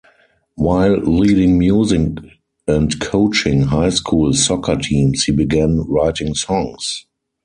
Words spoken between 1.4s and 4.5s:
music and coaching high school